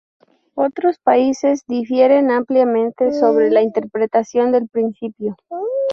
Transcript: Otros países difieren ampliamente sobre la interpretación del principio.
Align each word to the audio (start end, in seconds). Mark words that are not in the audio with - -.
Otros 0.55 0.97
países 0.97 1.63
difieren 1.67 2.31
ampliamente 2.31 3.13
sobre 3.13 3.51
la 3.51 3.61
interpretación 3.61 4.51
del 4.51 4.67
principio. 4.67 5.37